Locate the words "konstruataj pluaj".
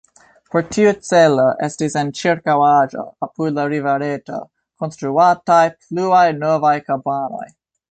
4.85-6.27